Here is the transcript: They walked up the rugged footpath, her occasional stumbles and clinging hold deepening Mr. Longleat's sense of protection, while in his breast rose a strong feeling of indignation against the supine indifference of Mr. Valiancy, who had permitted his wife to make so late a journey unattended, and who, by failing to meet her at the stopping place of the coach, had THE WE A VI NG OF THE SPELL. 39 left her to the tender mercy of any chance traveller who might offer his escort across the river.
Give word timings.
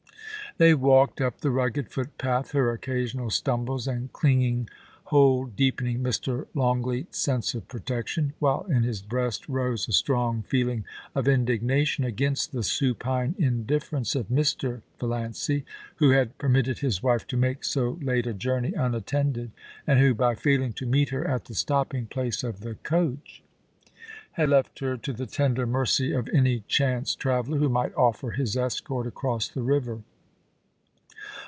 They 0.57 0.73
walked 0.73 1.21
up 1.21 1.39
the 1.39 1.49
rugged 1.49 1.87
footpath, 1.91 2.51
her 2.51 2.73
occasional 2.73 3.29
stumbles 3.29 3.87
and 3.87 4.11
clinging 4.11 4.69
hold 5.05 5.55
deepening 5.55 6.03
Mr. 6.03 6.45
Longleat's 6.53 7.17
sense 7.17 7.53
of 7.55 7.69
protection, 7.69 8.33
while 8.39 8.65
in 8.67 8.83
his 8.83 9.01
breast 9.01 9.47
rose 9.47 9.87
a 9.87 9.93
strong 9.93 10.43
feeling 10.43 10.83
of 11.15 11.25
indignation 11.25 12.03
against 12.03 12.51
the 12.51 12.63
supine 12.63 13.33
indifference 13.39 14.13
of 14.13 14.27
Mr. 14.27 14.81
Valiancy, 14.99 15.63
who 15.95 16.09
had 16.09 16.37
permitted 16.37 16.79
his 16.79 17.01
wife 17.01 17.25
to 17.27 17.37
make 17.37 17.63
so 17.63 17.97
late 18.01 18.27
a 18.27 18.33
journey 18.33 18.73
unattended, 18.73 19.51
and 19.87 20.01
who, 20.01 20.13
by 20.13 20.35
failing 20.35 20.73
to 20.73 20.85
meet 20.85 21.09
her 21.09 21.25
at 21.25 21.45
the 21.45 21.55
stopping 21.55 22.07
place 22.07 22.43
of 22.43 22.59
the 22.59 22.75
coach, 22.83 23.41
had 24.33 24.49
THE 24.49 24.51
WE 24.51 24.57
A 24.57 24.57
VI 24.57 24.57
NG 24.57 24.57
OF 24.57 24.57
THE 24.57 24.57
SPELL. 24.57 24.57
39 24.57 24.57
left 24.57 24.79
her 24.79 24.97
to 24.97 25.13
the 25.17 25.31
tender 25.33 25.65
mercy 25.65 26.11
of 26.11 26.27
any 26.29 26.59
chance 26.67 27.15
traveller 27.15 27.57
who 27.57 27.69
might 27.69 27.95
offer 27.95 28.31
his 28.31 28.57
escort 28.57 29.07
across 29.07 29.47
the 29.47 29.63
river. 29.63 30.01